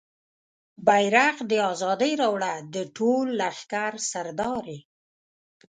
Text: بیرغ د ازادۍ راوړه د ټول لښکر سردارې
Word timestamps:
بیرغ 0.87 1.35
د 1.51 1.53
ازادۍ 1.71 2.13
راوړه 2.21 2.53
د 2.73 2.75
ټول 2.95 3.25
لښکر 3.39 3.93
سردارې 4.11 4.79